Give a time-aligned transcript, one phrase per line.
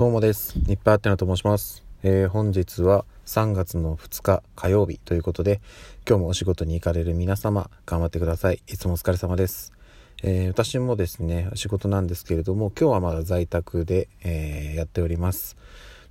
[0.00, 0.54] どうもです。
[0.56, 1.84] ニッパーアテナと申します。
[2.02, 5.60] えー、本日は3月の2日火曜日ということで、
[6.08, 8.62] 今日もお仕事に行かれる皆様、頑張ってください。
[8.66, 9.74] いつもお疲れ様です。
[10.22, 15.58] えー、私もですね、仕事なんですけれども、今日はまだ在宅で、えー、やっております。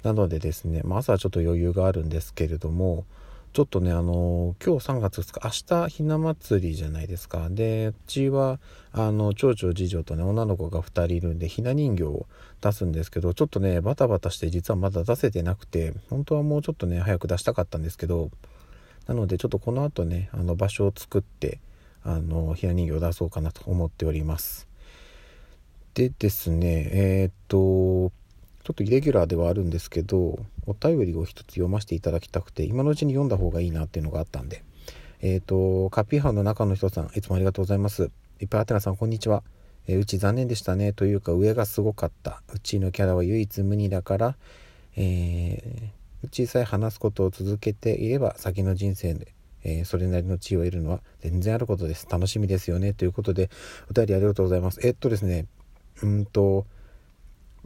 [0.03, 3.05] なのでですね、まあ、朝はちょっと余裕があるんですけれども、
[3.51, 7.49] ちょっとね、あの、今日3月2日、明日ひな祭りじゃないですか。
[7.49, 8.59] で、うちは、
[8.91, 12.27] あの、長女次女とね、女の子が2人いるんで、ひな人形を
[12.61, 18.29] 出すんですけど、ちょっとね、バタバタして実はまだ出せてなくて、本当はもうちょっとね、早く出したかったんですけど、
[19.07, 21.59] なので、ちょっとこの後ね、あの、場所を作って、
[22.03, 24.67] あの、ひな人形を出そうかなと思っております。
[25.95, 28.11] でですね、えー、っと、
[28.63, 34.63] ちょっとイレギュラーではあるんですけど、お便りを一つ読ませていただきたくて、今のうちに読んだ方がいいなっていうのがあったんで。
[35.21, 38.11] えっ、ー、と、カピーハウの中の人さん、いつもありがとうございます。
[38.39, 39.43] いっぱいあてなさん、こんにちは。
[39.87, 40.93] えー、うち残念でしたね。
[40.93, 42.41] というか、上がすごかった。
[42.53, 44.37] うちのキャラは唯一無二だから、
[44.95, 52.07] えー、うちさえ話すことを続けていれば、先の人生で、えー、それなりの地位を得るのは全然あることです。
[52.09, 52.93] 楽しみですよね。
[52.93, 53.49] ということで、
[53.89, 54.79] お便りありがとうございます。
[54.85, 55.47] えっとですね、
[56.03, 56.65] うんと、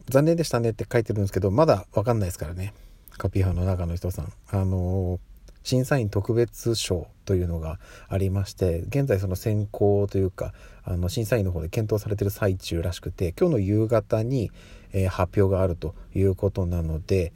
[0.09, 2.73] 残念でしたねって書いてるんですけど、まだわかんないですからね。
[3.17, 4.33] カピーハの中の人さん。
[4.49, 5.19] あの、
[5.63, 14.51] 審査員特別賞というのがありまして、現在その選考というか、あの、審査員の方で検討されてる最中らしくて、今日の夕方に、
[14.91, 17.31] えー、発表があるということなので、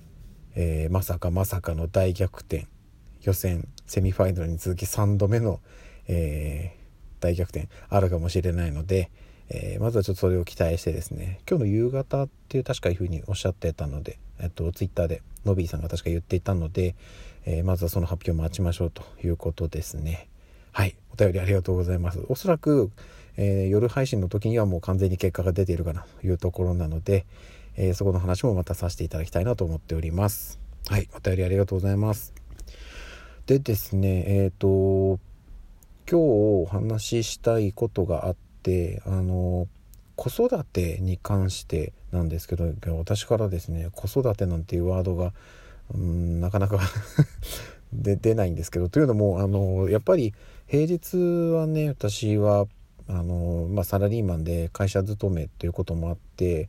[0.55, 2.67] えー、まさかまさかの大逆転。
[3.21, 5.59] 予選、セミファイナルに続き3度目の、
[6.07, 6.77] え
[7.19, 9.09] 大逆転あるかもしれないので、
[9.49, 16.95] えー、まずはちょっとそれを期待してですね、今日の夕方っていう確かいうふうにおっしゃってたので、えっと、ツイッターでノビーさんが確か言っていたので、
[17.45, 20.27] えー、まずはその発表を待ちましょうということですね。
[20.73, 20.95] はい。
[21.13, 22.19] お便りありがとうございます。
[22.27, 22.91] おそらく、
[23.37, 27.25] えー、夜配信の時にはもう完全に結果が出ているかなというところなので、
[27.77, 30.59] えそこの話もまたさせていただきたいなと思っております。
[30.89, 31.07] はい。
[31.15, 32.33] お便りありがとうございます。
[33.45, 35.19] でですね、えっ、と、
[36.09, 38.35] 今日お話ししたいことがあっ
[38.67, 39.67] て、あの
[40.17, 45.31] 子育てに関してなんですけど私からですね子育てなんていうワードが
[45.93, 46.81] うんなかなか
[47.93, 50.33] で出ないんですけどというのもあのやっぱり
[50.65, 51.17] 平日
[51.53, 52.67] はね私は
[53.07, 56.67] あの、まあ、サラリーマンで会社勤めということもあって、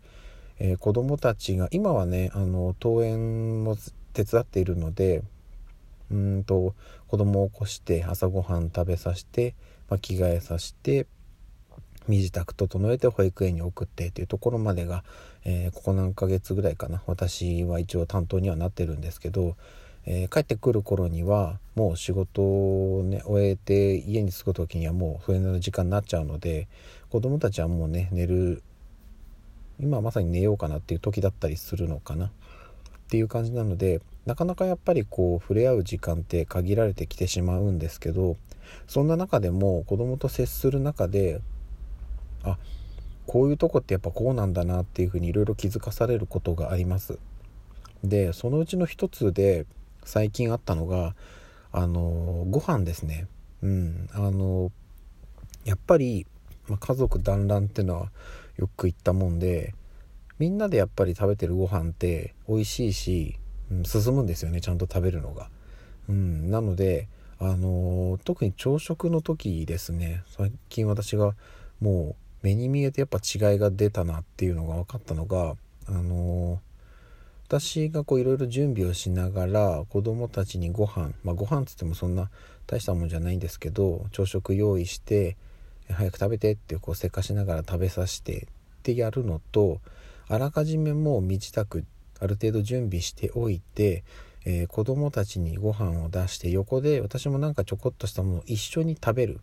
[0.60, 3.76] えー、子供たちが今はねあの登園も
[4.12, 5.22] 手伝っているので
[6.12, 6.74] うんと
[7.08, 9.54] 子供を起こして朝ごはん食べさせて、
[9.88, 11.06] まあ、着替えさせて
[12.08, 15.04] 身支度整えて保育園に送ってというところまでが、
[15.44, 17.02] えー、ここ何ヶ月ぐらいかな。
[17.06, 19.56] 私は一応担当にはなってるんですけど、
[20.06, 26.66] えー、帰ってくる頃にはもう仕事をね終えて家に着く時にはもうそれなりの時間になっちゃうので
[27.10, 28.62] 子供たちはもうね寝る
[29.78, 32.26] 今まさに寝ようかなっていう時だったりするのかな。
[32.26, 32.30] っ
[33.10, 38.36] ていう感じなのでなかなかやっぱりこう触れ合う時間って限られてきてしまうんですけど
[38.86, 41.40] そんな中でも子供と接する中で
[42.44, 42.58] あ
[43.26, 47.18] こういうとこってやっぱこうなんだなっていうふうにいろいろ気づかされることがあります。
[48.02, 49.66] でそのうちの一つで
[50.04, 51.14] 最近あったのが
[51.72, 53.26] あのご飯ですね。
[53.62, 54.08] うん。
[54.12, 54.72] あの
[55.64, 56.26] やっぱり、
[56.68, 58.10] ま、家族団らんっていうのは
[58.56, 59.74] よく言ったもんで
[60.38, 63.36] みんなでやっぱり食べてるご飯って美味しいし、
[63.70, 65.50] うん、進むんですよねちゃんと食べるのが。
[66.08, 70.22] うん、なのであの特に朝食の時ですね。
[70.26, 71.34] 最近私が
[71.80, 75.56] もう目に見えてやっぱ違いが出たなっていうのが分かったのが
[75.88, 76.60] あの、
[77.48, 82.30] 私がこういろいろ準備をしながら子供たちにご飯まあご飯つってもそんな
[82.66, 85.38] 大したもんじゃないんですけど朝食用意して
[85.90, 88.46] 早く食べてってこうせかしながら食べさせてっ
[88.82, 89.80] てやるのと
[90.28, 91.82] あらかじめもう身支度
[92.20, 94.04] ある程度準備しておいて、
[94.44, 99.40] えー、子供たちにご飯を出して横で私もなんかちょこっとしたものを一緒に食べる。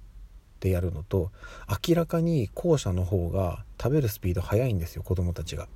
[0.55, 1.31] ってやるのと
[1.87, 5.67] 明らかに後者の方が食べるスピード速いんですよ子供たちが。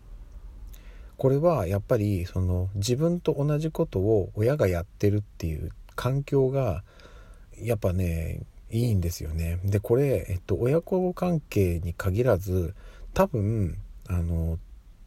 [1.18, 6.84] これはやっぱりその自分と同じことを親がやってるっていう環境が
[7.62, 8.40] やっぱね
[8.72, 9.60] いいんですよね。
[9.66, 12.74] でこれ、えっと、親子関係に限らず
[13.14, 13.78] 多分
[14.08, 14.58] あの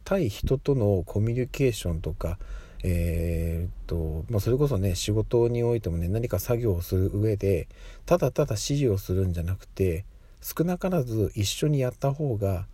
[0.03, 2.37] 対人とのコミュニケーションとか
[2.83, 7.67] えー、っと、まあ、それこそね、仕事においてもね、何か作業をする上で、
[8.05, 10.05] ただただ指示をするんじゃなくて、
[10.41, 12.67] 少なからず一緒にやった方が、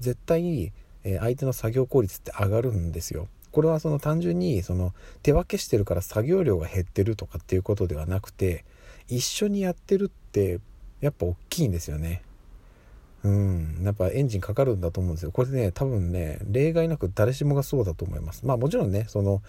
[0.00, 0.72] 絶対、
[1.04, 3.28] え相手の作業効率って上がるんですよ。
[3.52, 8.64] これはその単純にその手分けしてるから作業量が減ってるとかっていうことではなくて
[9.08, 10.58] 一緒にやってるって
[11.00, 12.22] やっぱ大きいんですよね。
[13.24, 13.80] うん。
[13.82, 15.30] やっぱエンジンかかるんだと思うんですよ。
[15.30, 18.44] これね多分ね例外なく誰しもがそうだと思います。
[18.44, 19.42] まあもちろんねその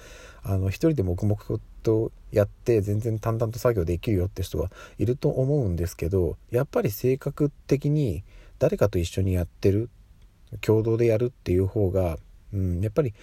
[0.43, 8.23] あの一人で黙々とやって全然淡々と作業できるよって人はいると思うんですけどやっぱり性格的に
[8.59, 9.89] 誰かと一緒にやってる
[10.61, 12.17] 共同でやるっていう方が、
[12.53, 13.13] うん、やっぱり、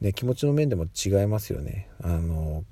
[0.00, 1.88] ね、気持ちの面でも違いますよね。
[2.02, 2.64] あの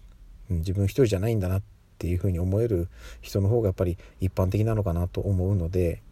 [0.50, 1.62] 自分一人じゃないんだなっ
[1.98, 2.88] ていうふうに思える
[3.20, 6.02] 人の方がやっぱり一般的なのかなと思うので、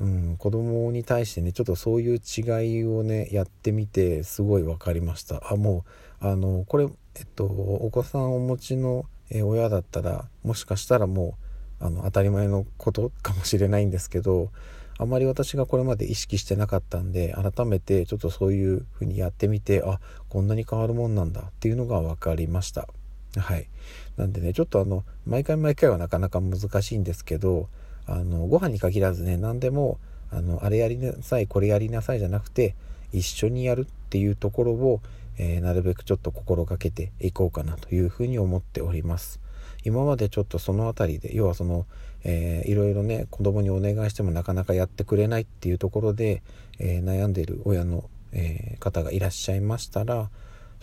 [0.00, 5.42] うん、子供に対してねちょっとそういう違いをねやってみてすごい分かりました。
[5.50, 5.84] あも
[6.20, 11.36] うあのこれ、えっと、お子さんをお持ちの親だったらもしかしたらも
[11.80, 14.50] うあの当たり前のことかもしれないんですけど
[14.98, 22.88] あまり私がこれまで意識してなかったんで改めてちょっとそういう風にやってみてあこんなに変わるもんなんだっていうのが分かりました。
[23.36, 23.68] はい。
[24.16, 27.68] なんでねちょっとあの毎回毎回はなかなか難しいんですけど
[28.06, 29.98] あのご飯に限らずね何でも
[30.30, 32.74] あのあれやりなさいこれやりなさいじゃなくて
[33.12, 35.00] 一緒にやるっていうところを、
[35.38, 39.40] えー、なるべくちょっと心がけていこうかなというふうに思っております。
[39.84, 41.86] 今までちょっとその辺りで要はその、
[42.24, 46.42] えー、いろいろね子供にお願いしてもなかなかやってくれないっていうところで、
[46.78, 50.30] えー、悩んでいる親の、えー、方がいらっしゃいましたら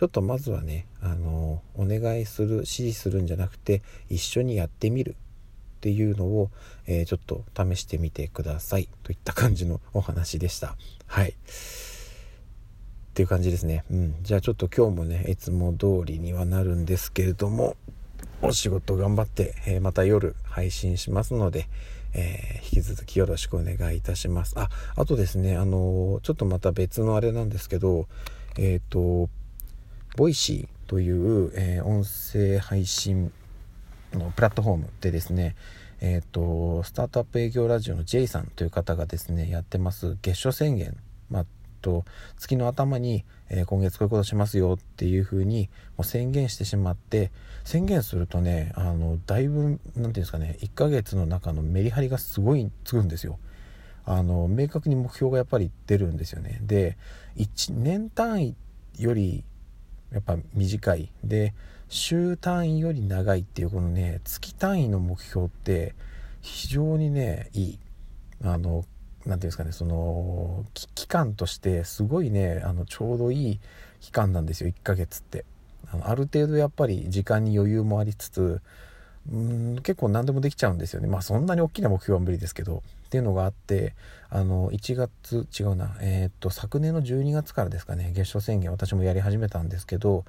[0.02, 5.16] ちょっとまずはね、あのお願いする指示するんじゃなくて一緒にやってみる
[5.82, 6.52] っていうのを、
[6.86, 10.76] えちょっと試してみてくださいといった感じのお話でした。
[11.08, 11.34] はい
[13.12, 13.84] っていう感じですね。
[13.92, 14.16] うん。
[14.22, 17.76] じゃあちょっと今日もね、いつも通りにはなるんですけれども、
[18.42, 21.68] お仕事頑張って、えー、また夜配信しますので、
[22.14, 24.54] えー、引き続きよろしくお願いいたします。
[24.58, 28.08] あ、あとですね、あのー、ちょっとまた別のあれなんですけど、
[28.58, 29.30] えっ、と、
[30.16, 33.34] Voicy という、え音声配信
[34.14, 35.56] のプラットフォームでですね、
[36.00, 40.98] えっ、と、スタートアップ営業ラジオの J さんという方がですね、やってます月初宣言、
[41.30, 41.46] まあ、
[41.82, 42.06] と
[42.38, 47.32] 月の頭に、えー、今月こういうことしますよっていうふうにも宣言してしまって
[47.64, 53.40] 宣言するとねあのだいぶ何て言うんですかね1ヶ月の中のメリハリがすごいつくんですよ。
[54.04, 56.60] あの明確に目標がやっぱり出るんですよね。
[56.62, 56.98] で
[57.38, 58.56] 1年単位
[58.98, 59.44] より
[60.12, 61.54] やっぱ短いで
[61.92, 65.94] 週単位より長いっていうこのね月単位の目標って
[66.42, 67.80] 非常にねいい。
[68.44, 68.86] あの何て
[69.24, 70.66] 言うんですかねその
[70.96, 73.60] 期間としてすごいねあのちょうどいい
[74.00, 75.46] 期間なんですよ1ヶ月って。
[75.92, 78.62] あのある程度やっぱり時間に余裕もありつつ
[79.30, 81.08] うん結構何でもできちゃうんですよね。
[81.10, 83.94] まあそんなに大きな目標は無理ですけどっていうのがあって
[84.30, 90.24] あの1月違うなえー、っと昨年の12月からですかね月初宣言私もやり始めたんですけど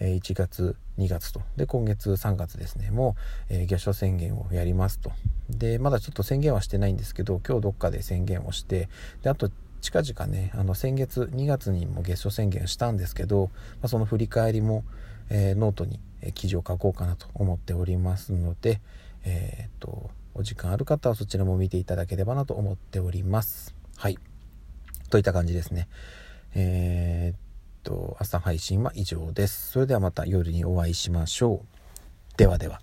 [0.00, 1.40] 1月2月と。
[1.56, 2.90] で今月3月ですね。
[2.90, 3.16] も
[3.50, 5.12] う、えー、月初宣言をやりますと。
[5.50, 8.88] でまだちょっと宣言はしてないんですけど今日どっかで宣言をして
[9.22, 9.50] であと
[9.80, 13.50] 近々ねあの先月2月にも月初宣言したんですけど、
[13.80, 14.84] まあ、その振り返りも、
[15.30, 16.00] えー、ノートに
[16.34, 18.80] 記事を書こうかなと思っておりますので
[19.24, 23.74] えー、っとお時間ある方はそちらも見ていただければなと思っております。
[23.96, 24.18] はい。
[25.08, 25.88] といった感じですね。
[26.54, 27.45] えー
[27.86, 29.70] と、朝配信は以上です。
[29.70, 32.36] それではまた夜にお会いしましょう。
[32.36, 32.80] ではでは。